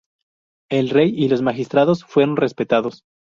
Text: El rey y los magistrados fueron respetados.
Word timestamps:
El 0.71 0.89
rey 0.89 1.13
y 1.15 1.27
los 1.27 1.43
magistrados 1.43 2.03
fueron 2.05 2.35
respetados. 2.35 3.03